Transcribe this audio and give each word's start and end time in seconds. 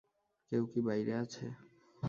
কেউকি 0.51 0.79
বাইরে 0.87 1.13
আছে? 1.23 1.45